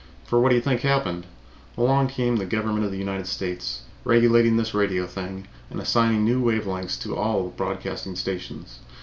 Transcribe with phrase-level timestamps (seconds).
[0.23, 1.27] For what do you think happened?
[1.77, 6.41] Along came the Government of the United States, regulating this radio thing, and assigned new
[6.41, 8.79] wave lengths to all the broadcasting stations.